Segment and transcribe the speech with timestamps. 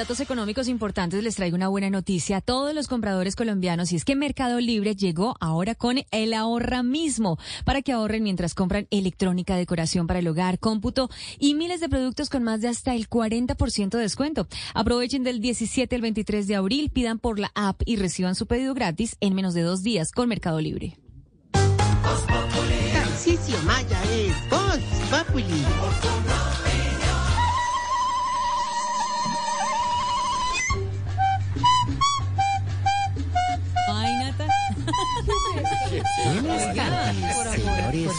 [0.00, 4.06] datos económicos importantes les traigo una buena noticia a todos los compradores colombianos y es
[4.06, 9.56] que Mercado Libre llegó ahora con el ahorra mismo para que ahorren mientras compran electrónica,
[9.56, 13.90] decoración para el hogar, cómputo y miles de productos con más de hasta el 40%
[13.90, 14.48] de descuento.
[14.72, 18.72] Aprovechen del 17 al 23 de abril, pidan por la app y reciban su pedido
[18.72, 20.96] gratis en menos de dos días con Mercado Libre.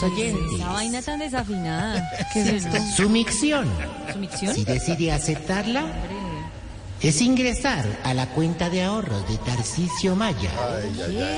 [0.02, 0.60] Señores oyentes.
[0.60, 2.10] Esa vaina tan desafinada.
[2.32, 2.78] ¿Qué es esto?
[2.96, 3.68] Su micción,
[4.12, 4.54] ¿Su micción?
[4.54, 5.84] si decide aceptarla,
[7.00, 10.50] es ingresar a la cuenta de ahorros de Tarcisio Maya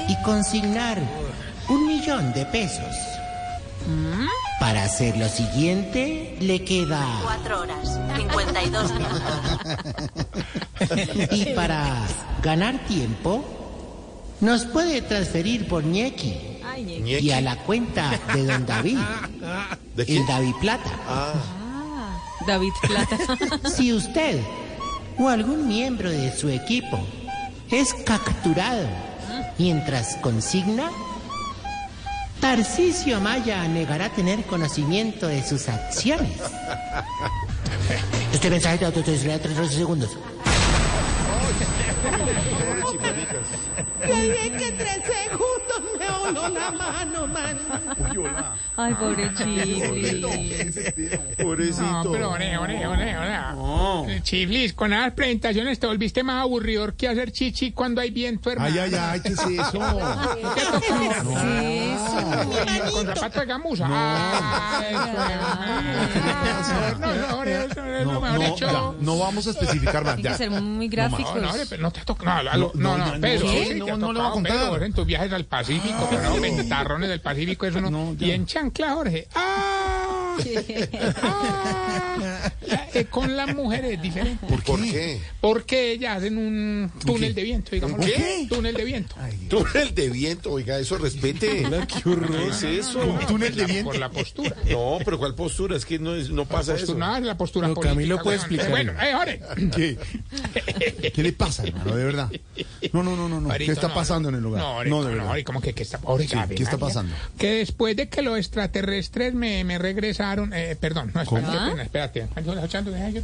[0.08, 0.98] y consignar
[1.68, 2.94] un millón de pesos.
[4.60, 7.04] Para hacer lo siguiente, le queda...
[7.22, 9.20] 4 horas, 52 minutos.
[11.30, 12.06] Y para
[12.42, 13.44] ganar tiempo,
[14.40, 18.98] nos puede transferir por ñequi y a la cuenta de don David,
[19.96, 20.90] el David Plata.
[22.46, 23.18] David Plata.
[23.68, 24.40] Si usted
[25.18, 26.98] o algún miembro de su equipo
[27.70, 28.86] es capturado
[29.58, 30.90] mientras consigna,
[32.40, 36.38] Tarcisio Maya negará tener conocimiento de sus acciones.
[38.32, 40.10] Este mensaje de autorizará 13 segundos.
[44.04, 45.73] Que tres segundos
[46.52, 47.58] la mano, man.
[48.76, 50.20] Ay, pobre Chiflis.
[51.78, 53.34] No, pero ore, ore, ore, ore.
[54.22, 58.70] Chiflis, con esas presentaciones te volviste más aburridor que hacer chichi cuando hay viento, hermano.
[58.72, 59.78] Ay, ay, ay, ¿qué es eso?
[62.92, 63.86] Con zapatos de gamuza.
[63.88, 64.94] Ay,
[66.98, 70.14] no, no, ore, eso es lo No, mejor no, no vamos a especificar más.
[70.16, 70.38] Tiene que Ya.
[70.38, 71.24] ser muy No, no, no.
[71.24, 71.42] No, no,
[72.74, 73.20] no, No, no, no.
[73.20, 73.74] ¿qué?
[73.74, 74.12] No, no
[74.94, 75.44] tus viajes al
[75.94, 77.90] Pacífico, pero no, ventarrones del Pacífico, eso no.
[77.90, 79.28] No, y en chancla, Jorge.
[79.34, 79.83] ¡Ah!
[81.22, 82.52] ¡Ah!
[82.94, 84.46] Eh, con las mujeres es diferente.
[84.46, 85.20] ¿Por qué?
[85.40, 87.40] Porque ellas hacen un túnel qué?
[87.40, 87.98] de viento, digamos.
[87.98, 88.46] ¿Un qué?
[88.48, 89.16] Túnel de viento.
[89.48, 91.64] Túnel de viento, oiga, eso respete.
[92.02, 93.00] ¿Qué horror es eso?
[93.04, 93.92] ¿Un túnel de Por viento?
[93.94, 94.54] la postura.
[94.70, 95.76] No, pero ¿cuál postura?
[95.76, 96.86] Es que no, es- no pasa eso.
[96.86, 97.94] Postura, no, es la postura No, política.
[97.94, 98.70] Camilo puede explicar.
[98.70, 99.40] Bueno, eh, Jorge.
[99.74, 101.10] ¿Qué?
[101.12, 101.96] ¿Qué le pasa, hermano?
[101.96, 102.30] De verdad.
[102.92, 103.40] No, no, no, no.
[103.40, 103.48] no.
[103.54, 104.62] ¿Qué está no, pasando en el No, lugar?
[104.62, 105.42] No, no, de no, verdad.
[105.44, 107.14] ¿cómo que qué está, Sí, ¿qué está pasando?
[107.38, 109.78] Que después de que los extraterrestres me, me
[110.52, 112.28] eh, perdón, no, espérate, qué pena, espérate.
[112.34, 113.20] Ay, yo, escuchando, deja yo.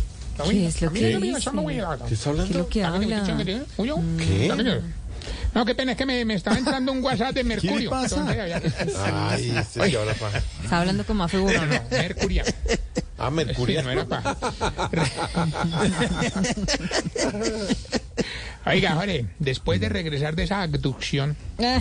[0.48, 2.84] ¿Qué es lo que
[4.18, 4.80] ¿Qué.
[5.54, 7.90] No, qué pena, es que me, me estaba entrando un WhatsApp de Mercurio.
[7.90, 8.24] pasa?
[8.28, 9.52] Ay,
[9.90, 10.14] ya ahora.
[10.62, 11.66] Está hablando con Mafe Bueno.
[11.66, 12.44] No, no, Mercurio.
[13.18, 13.82] Ah, Sí, Mercurio.
[13.82, 14.36] no era pa.
[18.66, 21.34] Oiga, Jorge, después de regresar de esa abducción,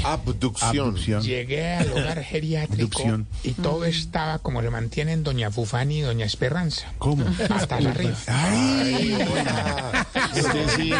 [0.04, 0.88] Abducción.
[0.88, 1.22] Abducción.
[1.24, 3.28] llegué al hogar geriátrico Abducción.
[3.44, 6.92] y todo estaba como se mantienen Doña Fufani y Doña Esperanza.
[6.98, 7.26] ¿Cómo?
[7.50, 8.16] Patas arriba.
[8.28, 10.92] Ay, Ah, Usted sí,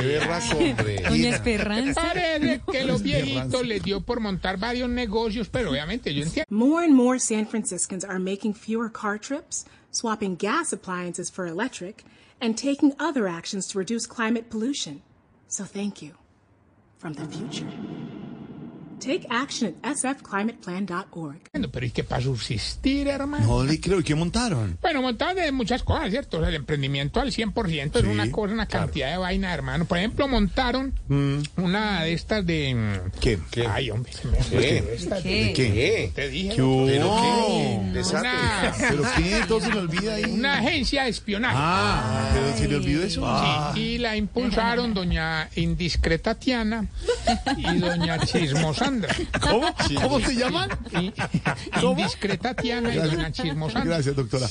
[0.00, 1.02] qué berraco, hombre.
[1.08, 2.00] Doña Esperanza.
[2.00, 6.46] Parece que los viejitos les dio por montar varios negocios, pero obviamente yo entiendo.
[6.50, 12.02] More and more San Franciscans are making fewer car trips, swapping gas appliances for electric,
[12.40, 15.02] and taking other actions to reduce climate pollution.
[15.50, 16.12] So thank you
[16.98, 17.66] from the future.
[19.08, 21.38] Take action at sfclimateplan.org.
[21.72, 23.46] Pero ¿y qué para subsistir, hermano?
[23.46, 24.00] no le creo.
[24.00, 24.76] ¿Y qué montaron?
[24.82, 26.36] Bueno, montaron de muchas cosas, ¿cierto?
[26.36, 29.86] O sea, el emprendimiento al 100% es Sí, una cosa, una cantidad de vaina, hermano.
[29.86, 30.92] Por ejemplo, montaron
[31.56, 32.74] una de estas de...
[32.74, 33.38] mm, ¿Qué?
[33.50, 33.66] ¿Qué?
[33.66, 34.56] Ay, hombre, se me ¿Qué?
[34.58, 35.52] de- ¿Qué?
[35.54, 36.12] ¿Qué?
[36.14, 36.54] Te dije.
[36.56, 36.86] ¿Qué hubo?
[36.86, 38.08] ¿Pero qué?
[38.14, 39.40] Una, ¿Pero qué?
[39.48, 40.24] Todo se le olvida ahí.
[40.24, 41.56] una agencia de espionaje.
[41.58, 43.72] Ah, ¿pero se le olvidó eso?
[43.74, 46.86] Sí, y la impulsaron doña Indiscreta Tiana
[47.56, 48.18] y doña
[49.40, 49.66] ¿Cómo?
[50.00, 50.70] ¿Cómo se llaman?
[51.00, 51.12] Y-
[51.84, 53.84] Indiscreta Tiana y doña Chismosandra.
[53.96, 54.46] Gracias, doctora.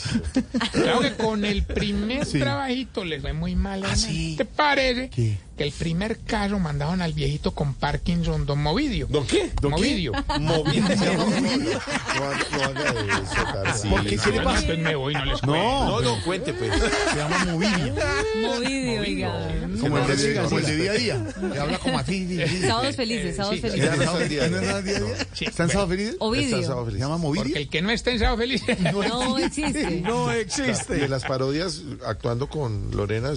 [0.71, 2.39] Claro que con el primer Sí.
[2.39, 3.79] trabajito les fue muy mal.
[3.79, 3.95] hermano.
[3.95, 4.35] sí?
[4.37, 5.37] ¿Te parece ¿Qué?
[5.57, 9.07] Que el primer caso mandaban al viejito con Parkinson, don Movidio?
[9.09, 9.51] ¿Don qué?
[9.61, 9.77] ¿Don qué?
[9.77, 10.11] Movidio.
[10.27, 10.87] Llama Movido.
[12.17, 13.89] No.
[13.89, 14.17] ¿Por qué?
[14.17, 14.59] ¿Qué le pasa?
[14.61, 15.55] entonces me voy, no les cuento.
[15.57, 16.71] No, no, cuente pues.
[16.73, 17.95] Se llama Movilio.
[18.41, 19.49] Movidio, oiga.
[19.79, 21.25] Como el de, de día a día.
[21.53, 22.39] Que habla como así.
[22.61, 23.67] Sábados felices, sábados Sí.
[23.67, 23.93] ¿Está felices.
[23.99, 25.27] en sábado día a día?
[25.33, 25.45] Sí.
[25.45, 26.15] ¿Está en sábado feliz?
[26.19, 26.57] Ovidio.
[26.57, 27.57] ¿Se llama Porque Movilio?
[27.57, 28.63] el que no está en Sábado Feliz.
[28.91, 30.01] No existe.
[30.01, 31.03] No Y existe.
[31.03, 33.31] en las parodias actuando con Lorena,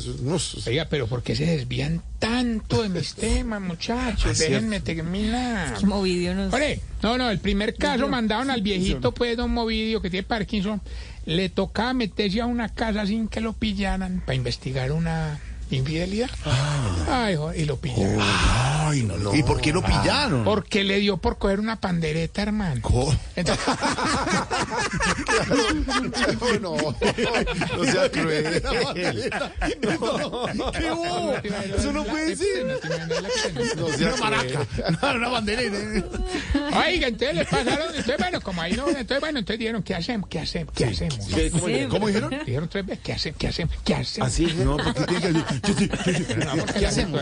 [0.66, 4.38] Oiga, pero ¿por qué se desvían tanto de mis temas, muchachos?
[4.38, 5.82] Déjenme terminar.
[5.84, 10.10] Movidio no Ore, no, no, el primer caso mandaron al viejito, pues, don Movidio, que
[10.10, 10.80] tiene Parkinson,
[11.26, 15.40] le tocaba meterse a una casa sin que lo pillaran para investigar una
[15.70, 16.30] infidelidad.
[17.08, 18.20] Ay, jo- y lo pillaron.
[18.90, 19.34] Ay, no, no.
[19.34, 20.44] ¿Y por qué lo pillaron?
[20.44, 22.80] Porque le dio por coger una pandereta, hermano.
[22.82, 23.64] Co- Entonces,
[26.60, 26.76] No,
[27.76, 28.62] no sea cruel.
[28.62, 28.94] No,
[30.72, 31.34] ¿Qué hubo?
[31.76, 32.66] Eso no puede ser.
[33.76, 34.66] No sea Una maraca.
[35.02, 35.76] No, una bandereta.
[36.86, 40.28] Oiga, entonces le pasaron, entonces bueno, como ahí no, entonces bueno, entonces dijeron, ¿qué hacemos?
[40.28, 40.74] ¿Qué hacemos?
[40.74, 41.18] ¿Qué hacemos?
[41.26, 42.30] ¿Qué- ¿Cómo ¿Cómo dijeron?
[42.46, 43.38] Dijeron tres veces, ¿qué hacemos?
[43.38, 43.74] ¿Qué hacemos?
[43.84, 44.28] ¿Qué hacemos?
[44.28, 44.46] ¿Así?
[44.64, 45.90] No, porque tiene que decir.
[46.04, 46.24] Sí, sí.
[46.44, 47.20] No, porque ¿Qué hacemos?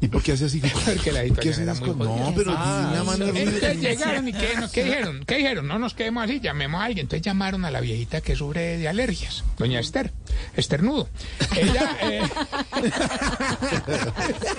[0.00, 0.60] ¿Y por qué hace así?
[0.84, 1.80] Porque la ¿Por qué hace cosas?
[1.80, 5.24] No, pero Ah, una mano Entonces llegaron y ¿qué, no, ¿qué dijeron?
[5.26, 5.66] ¿Qué dijeron?
[5.66, 7.04] No nos quedemos así, llamemos a alguien.
[7.04, 10.12] Entonces llamaron a la viejita que sufre de alergias, doña Esther,
[10.56, 11.08] Esternudo.
[11.56, 12.22] Ella, eh,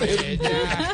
[0.00, 0.92] ella,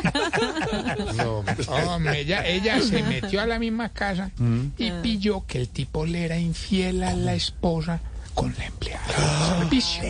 [1.87, 4.31] hombre, ella, ella se metió a la misma casa
[4.77, 7.99] y pilló que el tipo le era infiel a la esposa
[8.37, 10.03] con la empleada del servicio.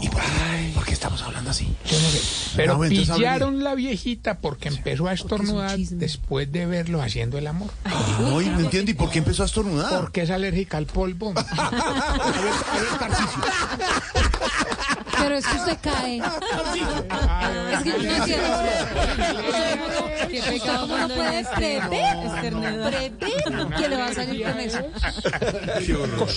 [0.00, 0.22] ¿Y por,
[0.74, 1.64] por qué estamos hablando así?
[1.84, 2.20] Yo no sé.
[2.54, 7.70] Pero No, pillaron la viejita porque empezó a estornudar después de verlos haciendo el amor.
[7.82, 8.92] Ay, no entiendo.
[8.92, 10.00] ¿Y por qué empezó a estornudar?
[10.00, 11.34] Porque es alérgica al polvo.
[15.18, 16.22] Pero es que usted cae.
[17.76, 18.46] Es que yo no entiendo.
[20.30, 22.16] ¿Qué pecado uno puede prever?
[22.40, 23.12] Prever
[23.76, 24.78] que le va a salir con eso.
[25.84, 26.28] Qué horror.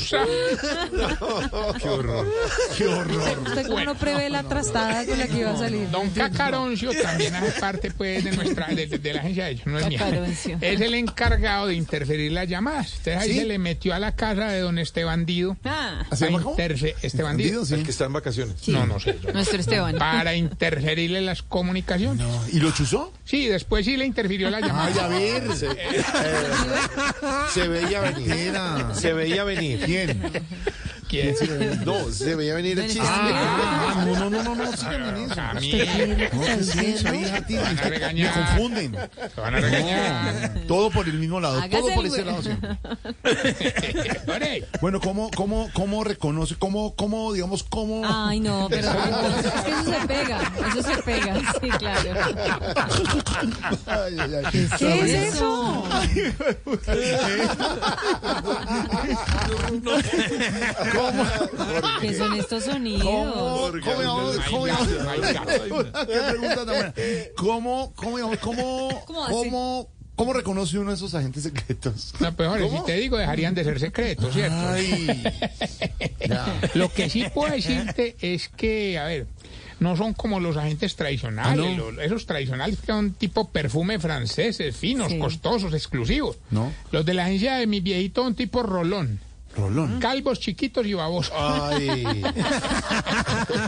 [2.78, 3.40] ¡Qué horror!
[3.46, 5.90] ¿Usted cómo no prevé la trastada con la que iba a salir?
[5.90, 9.80] Don Cacaroncio también hace parte pues de nuestra de, de la agencia de ellos, no
[9.80, 10.00] es mía.
[10.00, 10.58] Cacaroncio.
[10.62, 12.94] Es el encargado de interferir las llamadas.
[12.98, 15.58] Entonces ahí se le metió a la casa de don Esteban Dido.
[15.64, 16.56] Ah, ¿Así para llama cómo?
[16.56, 17.26] Dido.
[17.30, 17.74] Bandido, sí.
[17.76, 18.56] El que está en vacaciones.
[18.72, 19.18] No, no sé.
[19.22, 19.32] yo.
[19.34, 19.96] nuestro Esteban.
[19.98, 22.26] Para interferirle las comunicaciones.
[22.26, 23.14] No, ¿Y lo chuzó?
[23.26, 24.88] Sí, después sí le interfirió la llamada.
[24.88, 25.56] Ay, a ver.
[25.56, 26.04] Se, eh,
[27.54, 28.32] se veía venir.
[28.32, 28.94] Era.
[28.96, 29.82] Se veía venir.
[29.86, 30.22] ¿Quién?
[31.10, 31.36] ¿Quién?
[31.86, 33.02] No, se veía venir el chiste.
[33.04, 35.42] Ah, no, no, no, no, no, sigan en eso.
[35.42, 37.62] A mí No, ¿qué es eso, hija, tío?
[37.62, 38.92] van a Me confunden.
[38.92, 40.52] Te van a regañar.
[40.54, 42.78] No, todo por el mismo lado, todo por ese lado siempre.
[44.82, 48.04] Bueno, ¿cómo, cómo, cómo reconoce, cómo, cómo, digamos, cómo...
[48.06, 48.96] Ay, no, pero es
[49.66, 50.40] que eso se pega.
[50.70, 52.10] Eso se pega, sí, claro.
[53.88, 54.70] Ay, ay, ay.
[54.78, 55.84] ¿Qué es eso?
[62.02, 63.04] ¿Qué son estos sonidos?
[63.04, 64.68] ¿Cómo, cómo, cómo.
[67.36, 72.14] ¿Cómo, cómo, cómo, ¿Cómo cómo, cómo reconoce uno de esos agentes secretos?
[72.20, 74.56] No, pues ahora, si te digo, dejarían de ser secretos, ¿cierto?
[74.58, 75.24] Ay.
[76.74, 79.28] Lo que sí puedo decirte es que, a ver,
[79.80, 81.92] no son como los agentes tradicionales, Ah, ¿no?
[81.92, 85.20] los- esos tradicionales que son tipo perfume franceses, finos, Sí.
[85.20, 86.38] costosos, exclusivos.
[86.52, 86.72] ¿No?
[86.92, 89.20] Los de la agencia de mi viejito son tipo rolón,
[89.56, 90.00] Rolón.
[90.00, 91.34] calvos, chiquitos y babosos.
[91.36, 92.22] Ay,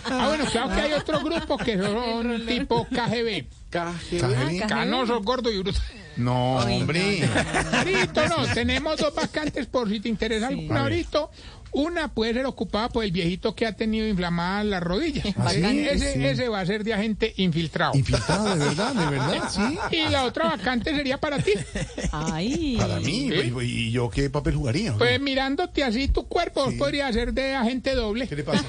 [0.06, 4.60] Ah, bueno, claro que hay otro grupo que son tipo KGB, ¿Cajeri?
[4.68, 5.82] canosos, gordos y brutos.
[6.18, 7.28] No, hombre.
[7.74, 11.28] Ahorita no, tenemos dos vacantes por si te interesa alguna ahorita.
[11.74, 15.26] Una puede ser ocupada por el viejito que ha tenido inflamadas las rodillas.
[15.38, 15.88] ¿Ah, sí?
[15.90, 16.26] ese, Sí.
[16.26, 17.94] ese va a ser de agente infiltrado.
[17.96, 19.50] Infiltrado, de verdad, de verdad,
[19.90, 19.96] sí.
[19.96, 21.54] Y la otra vacante sería para ti.
[22.12, 22.76] Ay.
[22.78, 23.54] Para mí, Sí.
[23.62, 24.94] ¿y, y yo qué papel jugaría?
[24.98, 28.28] Pues mirándote así tu cuerpo, vos podrías ser de agente doble.
[28.28, 28.64] ¿Qué le pasa?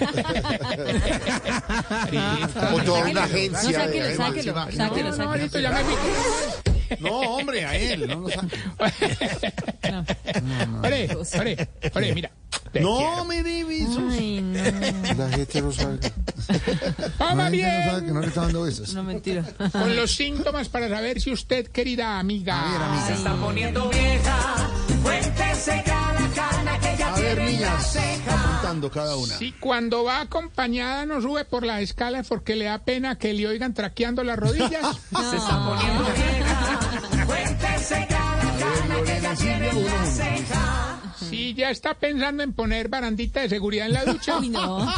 [2.73, 3.61] o toda una No, agencia.
[3.85, 5.31] sáquelo, de- sáquelo, No, sáquelo, No, sáquelo.
[5.31, 5.95] ahorita ya me fui.
[7.01, 8.57] No, hombre, a él, no lo saque.
[10.85, 12.31] Ore, ore, ore, mira.
[12.73, 13.25] Te No quiero.
[13.27, 14.03] me dé besos.
[14.11, 15.15] Ay, no.
[15.15, 15.99] La gente no sabe.
[17.19, 17.69] La gente bien.
[17.85, 18.95] no sabe que no le está dando besos.
[18.95, 19.45] No, mentira.
[19.73, 24.69] Con los síntomas para saber si usted, querida amiga, Se está poniendo vieja.
[25.03, 27.97] Cuéntese cada cana que ya A ver, niñas,
[28.29, 29.37] apuntando cada una.
[29.37, 33.47] si cuando va acompañada no sube por las escalas porque le da pena que le
[33.49, 34.71] oigan traqueando las rodillas.
[35.31, 37.27] Se está poniendo vieja.
[37.27, 40.72] Cuéntese cada cana que ya tiene una ceja.
[41.55, 44.39] Ya está pensando en poner barandita de seguridad en la ducha.
[44.39, 44.87] Uy, no.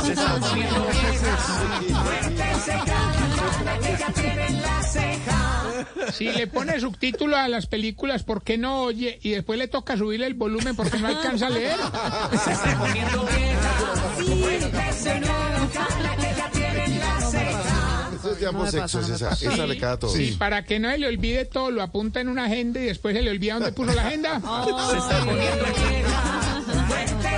[6.12, 10.26] Si le pone subtítulos a las películas porque no oye y después le toca subirle
[10.26, 11.76] el volumen porque no alcanza a leer.
[18.38, 20.10] De ambos sexos, esa, esa le queda todo.
[20.10, 23.14] Sí, para que no se le olvide todo, lo apunta en una agenda y después
[23.14, 24.40] se le olvida dónde puso la agenda.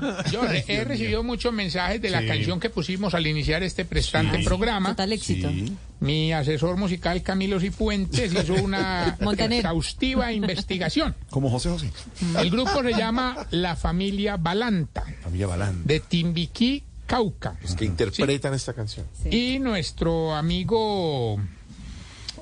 [0.32, 2.26] Yo he, recibido muchos mensajes de la Sí.
[2.26, 4.90] canción que pusimos al iniciar este prestante programa.
[4.90, 5.48] Total éxito.
[5.48, 5.72] Sí.
[6.00, 9.58] Mi asesor musical Camilo Cifuentes hizo una Montaner.
[9.58, 11.14] exhaustiva investigación.
[11.30, 11.90] Como José José.
[12.38, 15.84] El grupo se llama La Familia Balanta, Familia Balán.
[15.84, 17.56] de Timbiquí, Cauca.
[17.62, 19.06] Los que interpretan esta canción.
[19.30, 21.40] Y nuestro amigo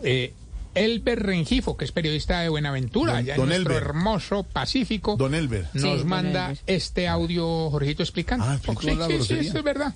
[0.03, 0.35] eh,
[0.77, 3.89] Elber Rengifo, que es periodista de Buenaventura, Don- allá en don nuestro Elber.
[3.89, 5.67] hermoso Pacífico, Don Elber.
[5.75, 6.63] nos Sí, manda Elber.
[6.67, 8.45] este audio, Jorgito, explicando.
[8.47, 8.59] Ah.
[8.81, 9.95] Sí, la sí, sí, eso es verdad.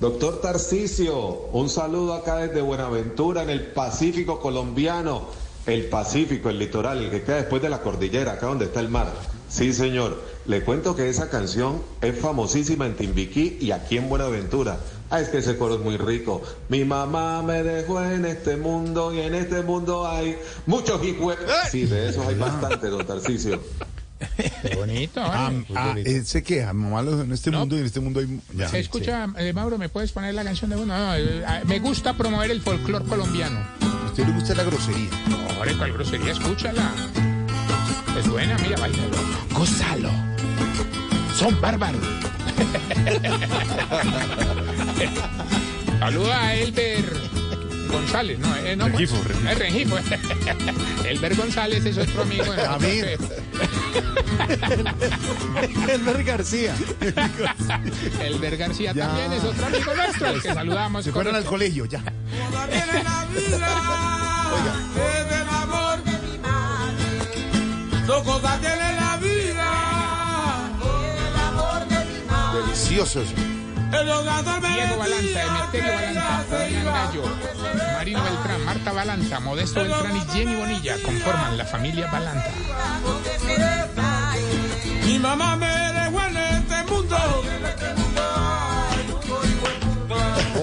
[0.00, 1.16] Doctor Tarcisio,
[1.52, 5.28] un saludo acá desde Buenaventura, en el Pacífico colombiano.
[5.66, 8.88] El Pacífico, el litoral, el que queda después de la cordillera, acá donde está el
[8.88, 9.12] mar.
[9.48, 10.20] Sí, señor.
[10.46, 14.80] Le cuento que esa canción es famosísima en Timbiquí y aquí en Buenaventura.
[15.14, 16.40] Ah, es que ese coro es muy rico.
[16.70, 21.36] Mi mamá me dejó en este mundo y en este mundo hay muchos hijos.
[21.70, 23.62] Sí, de esos hay bastante, don Tarcisio.
[24.62, 25.20] Qué bonito.
[25.22, 25.76] Ah, ¿vale?
[25.76, 27.58] ah, él se queja, mamá, lo- en este No.
[27.58, 28.40] mundo y en este mundo hay...
[28.56, 28.68] Ya.
[28.68, 30.96] Se escucha, eh, Mauro, ¿me puedes poner la canción de uno?
[30.96, 33.58] No, eh, ah, me gusta promover el folclore colombiano.
[33.82, 35.10] A usted le gusta la grosería.
[35.58, 36.32] Ahora, ¿cuál grosería?
[36.32, 36.90] Escúchala.
[38.18, 39.16] Es buena, mira, bailalo.
[39.58, 40.08] Gózalo.
[41.36, 42.00] Son bárbaros.
[45.98, 47.04] Saluda a Elber
[47.88, 48.86] González, no, eh, no.
[48.88, 49.16] Rengifo,
[49.48, 49.96] Es Rengifo.
[51.04, 52.52] Elber González es otro amigo.
[52.52, 53.04] de David.
[55.88, 56.74] Elber García.
[58.20, 59.06] Elber García Ya.
[59.08, 61.04] también es otro amigo nuestro, al que saludamos.
[61.04, 62.02] Se fueron al colegio, ya.
[72.54, 73.34] Delicioso eso.
[73.92, 77.22] Diego Balanta, Emeterio Balanta, Fabián Gallo,
[77.92, 82.50] Marino Beltrán, Marta Balanta, Modesto Beltrán y Jenny Bonilla conforman la familia Balanta.
[85.04, 87.16] Mi mamá me dejó en este mundo.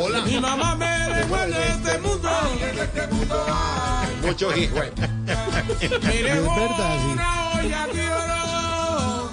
[0.02, 0.22] Hola.
[0.22, 2.30] Mi mamá me dejó en este mundo.
[4.24, 4.86] Muchos hijos.
[6.02, 6.52] Me dejó
[7.12, 9.32] una olla de oro.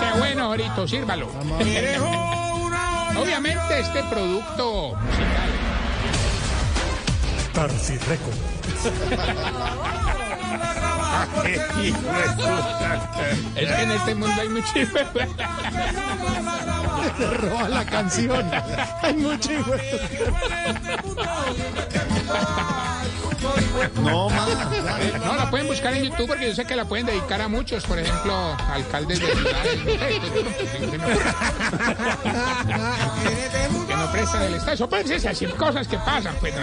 [0.00, 1.28] Qué bueno, Jorito, sírvalo.
[3.18, 5.50] Obviamente este producto musical.
[13.56, 14.98] Es que en este mundo hay mucho hijo
[17.40, 18.50] roba la canción.
[19.02, 19.52] Hay mucho
[24.02, 24.48] No, más.
[25.24, 27.84] No, la pueden buscar en YouTube porque yo sé que la pueden dedicar a muchos,
[27.84, 29.78] por ejemplo, alcaldes de ciudades.
[29.84, 31.06] no que no-
[33.96, 34.88] no prestan el estadio.
[34.88, 36.54] Pues esas así cosas que pasan, pues.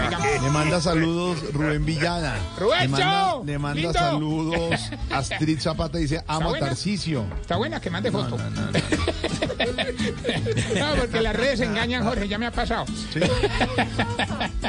[0.41, 2.35] Le manda saludos Rubén Villada.
[2.59, 3.93] Rubencho, Le manda, le manda lindo.
[3.93, 4.79] saludos
[5.11, 6.59] Astrid Zapata dice, amo a?
[6.59, 7.25] Tarcicio.
[7.41, 8.37] Está buena que mande foto.
[10.77, 12.85] No, porque las redes engañan, Jorge, ya me ha pasado.
[13.13, 13.19] Sí.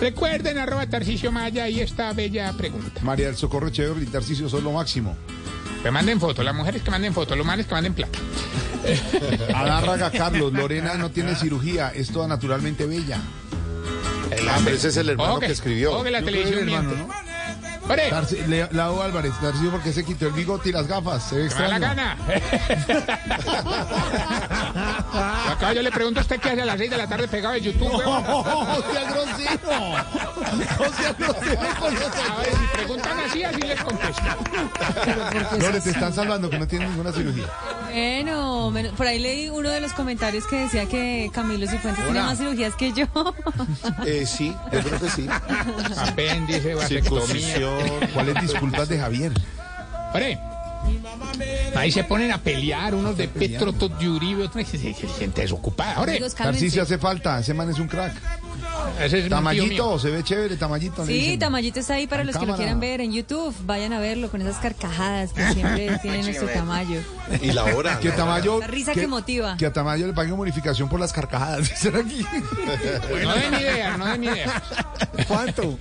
[0.00, 3.00] Recuerden, arroba Tarcicio Maya, y esta bella pregunta.
[3.02, 5.16] María del Socorro Echeverri y Tarcicio son lo máximo.
[5.82, 8.18] Que manden foto, las mujeres que manden foto, los manes que manden plata.
[9.54, 13.20] Adárraga Carlos, Lorena no tiene cirugía, es toda naturalmente bella.
[14.48, 16.02] Ah, pero ese es el hermano que escribió.
[16.02, 17.08] que la Yo creo televisión
[17.88, 18.10] Ore,
[18.72, 22.16] Lau Álvarez, Tarcicio porque se quitó el bigote y las gafas, se ve la gana.
[25.50, 27.54] Acá yo le pregunto a usted qué hace a las 6 de la tarde pegado
[27.54, 27.92] en YouTube.
[27.92, 28.24] huevón.
[28.28, 29.58] ¡Oh, sea grosero!
[30.78, 34.22] ¡No sea grosero con los A ver, si preguntan así, así les contesto.
[35.82, 37.46] Te están salvando que no tienen ninguna cirugía.
[37.92, 42.20] Bueno, menos- por ahí leí uno de los comentarios que decía que Camilo Cifuentes tiene
[42.20, 43.06] más cirugías que yo.
[44.06, 45.26] Eh, sí, yo creo que sí.
[45.96, 47.56] Apéndice, vasectomía.
[48.14, 49.32] ¿Cuáles disculpas de Javier?
[50.14, 50.38] Ore,
[51.76, 55.94] ahí se ponen a pelear unos de Petro, Tot y Uribe, otros se- gente desocupada.
[56.34, 56.36] Cálmense.
[56.36, 58.12] Tarcicio hace falta, ese man es un crack.
[59.00, 59.28] Ese es un tío mío.
[59.36, 61.06] Tamayito, se ve chévere, Tamayito.
[61.06, 61.36] Sí.
[61.38, 63.54] Tamayito está ahí para los que lo quieran ver en YouTube.
[63.64, 67.00] Vayan a verlo con esas carcajadas que siempre tiene nuestro Tamayo.
[67.40, 67.98] Y la hora.
[68.00, 68.10] Que.
[68.10, 68.58] Tamayo.
[68.60, 69.56] La risa que motiva.
[69.56, 71.70] Que a Tamayo le paguen bonificación por las carcajadas.
[71.86, 72.26] aquí.
[73.22, 74.62] No den idea, no den idea.
[75.26, 75.78] ¿Cuánto?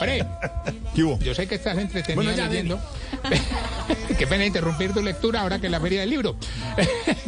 [0.00, 0.24] Ore,
[0.94, 1.18] ¿Qué hubo?
[1.18, 2.78] yo sé que estás entretenido Bueno, ya, leyendo.
[4.18, 6.36] Qué pena interrumpir tu lectura ahora que es la feria del libro.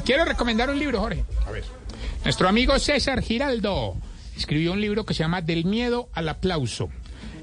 [0.05, 1.25] Quiero recomendar un libro, Jorge.
[1.47, 1.65] A ver.
[2.25, 3.97] Nuestro amigo César Giraldo
[4.37, 6.91] escribió un libro que se llama Del miedo al aplauso.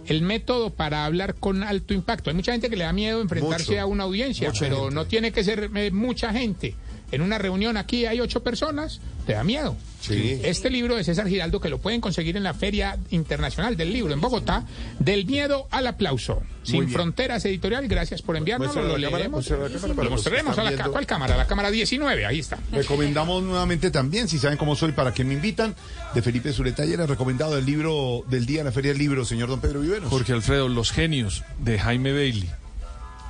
[0.05, 2.29] El método para hablar con alto impacto.
[2.29, 3.81] Hay mucha gente que le da miedo enfrentarse Mucho.
[3.81, 4.95] a una audiencia, pero gente.
[4.95, 6.75] no tiene que ser eh, mucha gente.
[7.13, 9.77] En una reunión aquí hay ocho personas, te da miedo.
[10.01, 10.39] Sí.
[10.43, 14.13] Este libro de César Giraldo, que lo pueden conseguir en la Feria Internacional del Libro
[14.13, 14.65] en Bogotá,
[14.99, 16.41] Del miedo al aplauso.
[16.63, 19.31] Sin fronteras editorial, gracias por enviarnos, Muéstralo lo leeremos.
[19.31, 20.83] muéstralo a la cámara para Lo mostraremos a la.
[20.89, 21.37] ¿Cuál cámara?
[21.37, 22.57] La cámara 19, ahí está.
[22.71, 25.75] Recomendamos nuevamente también, si saben cómo soy, para que me invitan,
[26.15, 29.23] de Felipe Zuleta ayer, el recomendado del libro del día en la Feria del Libro,
[29.23, 30.09] señor Don Pedro Viveros.
[30.09, 32.49] Jorge Alfredo, Los Genios de Jaime Bailey.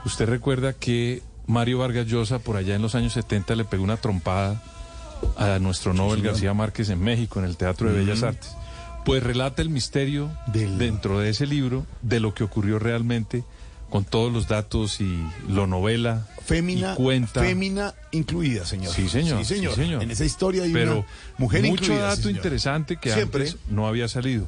[0.05, 3.97] Usted recuerda que Mario Vargas Llosa por allá en los años 70 le pegó una
[3.97, 4.61] trompada
[5.37, 8.55] a nuestro Nobel García Márquez en México, en el Teatro de Bellas Artes.
[9.05, 13.43] Pues relata el misterio Del- dentro de ese libro de lo que ocurrió realmente
[13.89, 17.41] con todos los datos y lo novela Fémina, cuenta.
[17.41, 18.93] fémina incluida, señor.
[18.93, 19.39] Sí, señor.
[19.45, 19.75] Sí, señor.
[19.75, 20.03] sí, señor.
[20.03, 21.05] En esa historia hay Pero una
[21.37, 22.03] mujer mucho incluida.
[22.07, 22.35] dato señor.
[22.35, 23.45] interesante que Siempre.
[23.45, 24.47] antes no había salido.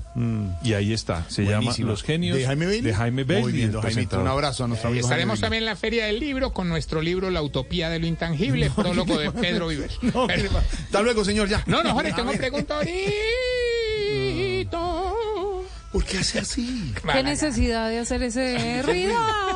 [0.63, 1.25] Y ahí está.
[1.29, 1.89] Se llama Buenísima.
[1.89, 2.81] Los Genios ¿De Jaime Bailey?
[2.81, 5.63] de Jaime Bailey, Muy bien, Jaimito, un abrazo a nuestro Y amigo estaremos Jaime también
[5.63, 9.31] en la Feria del Libro con nuestro libro La Utopía de lo Intangible, prólogo de
[9.31, 9.97] Pedro Vives.
[10.01, 10.49] No, Pero-.
[10.85, 11.63] Hasta luego, señor, ya.
[11.65, 12.95] no, no, Jorge, tengo pregunta ahorita.
[15.91, 16.93] ¿Por qué hace así?
[17.13, 19.13] ¿Qué necesidad de hacer ese ruido?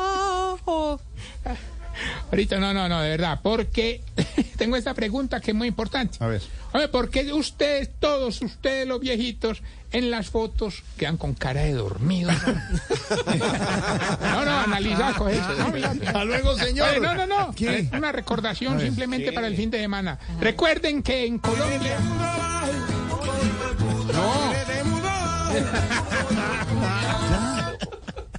[2.30, 4.02] Ahorita, no, no, no, de verdad, porque
[4.56, 6.16] tengo esta pregunta que es muy importante.
[6.20, 6.40] A ver.
[6.72, 11.72] Oye, ¿por qué ustedes, todos ustedes los viejitos, en las fotos quedan con cara de
[11.72, 12.34] dormidos?
[14.20, 15.52] No, no, analiza, coge eso.
[15.58, 15.90] No, mira.
[15.90, 16.88] Hasta luego, señor.
[16.90, 17.54] Oye, no, no, no.
[17.54, 17.80] ¿Qué?
[17.80, 20.18] Es Una recordación simplemente para el fin de semana.
[20.40, 21.98] Recuerden que en Colombia.
[24.12, 24.52] No.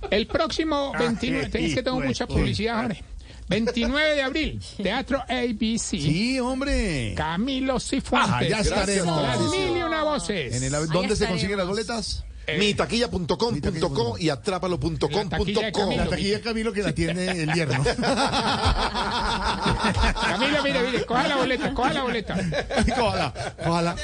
[0.10, 1.66] El próximo 29.
[1.66, 3.04] Es que tengo mucha publicidad, Jorge.
[3.51, 5.79] 29 de abril, Teatro ABC.
[5.79, 7.13] Sí, hombre.
[7.15, 8.34] Camilo Cifuentes.
[8.34, 9.22] Ah, ya estaremos.
[9.22, 10.55] Las mil y una voces.
[10.55, 12.24] En el, ¿Dónde se consiguen las boletas?
[12.58, 15.93] Mitaquilla.com.co y atrápalo.com.co.
[15.96, 17.84] La taquilla Camilo que la tiene el yerno.
[20.22, 22.36] Camilo, mire, mire, coja la boleta, coja la boleta.
[22.98, 23.34] Ojalá,
[23.65, 23.96] ojalá.